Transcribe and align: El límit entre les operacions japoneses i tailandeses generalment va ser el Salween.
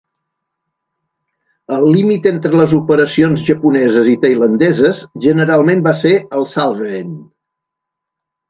El 1.75 1.85
límit 1.95 2.25
entre 2.31 2.61
les 2.61 2.73
operacions 2.79 3.45
japoneses 3.51 4.09
i 4.15 4.17
tailandeses 4.25 5.05
generalment 5.27 5.85
va 5.91 5.97
ser 6.03 6.15
el 6.41 6.49
Salween. 6.55 7.17